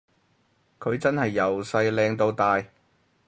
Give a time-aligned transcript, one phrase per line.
[0.79, 2.65] 佢真係由細靚到大